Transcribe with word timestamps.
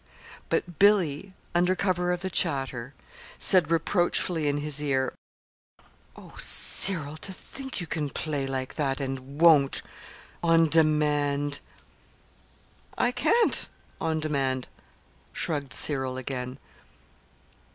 But 0.49 0.79
Billy, 0.79 1.33
under 1.53 1.75
cover 1.75 2.11
of 2.11 2.21
the 2.21 2.31
chatter, 2.31 2.95
said 3.37 3.69
reproachfully 3.69 4.47
in 4.47 4.57
his 4.57 4.81
ear: 4.81 5.13
"Oh, 6.15 6.33
Cyril, 6.39 7.17
to 7.17 7.31
think 7.31 7.79
you 7.79 7.85
can 7.85 8.09
play 8.09 8.47
like 8.47 8.73
that 8.77 8.99
and 8.99 9.39
won't 9.39 9.83
on 10.41 10.69
demand!" 10.69 11.59
"I 12.97 13.11
can't 13.11 13.69
on 14.01 14.19
demand," 14.19 14.67
shrugged 15.33 15.71
Cyril 15.71 16.17
again. 16.17 16.57